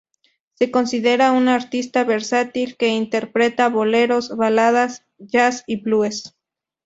[0.55, 6.35] Se considera una artista versátil, que interpreta boleros, baladas, jazz y blues.